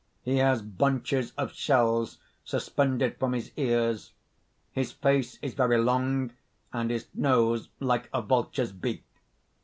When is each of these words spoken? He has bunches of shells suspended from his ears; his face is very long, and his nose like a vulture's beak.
He 0.23 0.37
has 0.37 0.63
bunches 0.63 1.31
of 1.37 1.53
shells 1.53 2.17
suspended 2.43 3.17
from 3.19 3.33
his 3.33 3.51
ears; 3.55 4.13
his 4.71 4.91
face 4.91 5.37
is 5.43 5.53
very 5.53 5.77
long, 5.77 6.33
and 6.73 6.89
his 6.89 7.05
nose 7.13 7.69
like 7.79 8.09
a 8.11 8.23
vulture's 8.23 8.71
beak. 8.71 9.03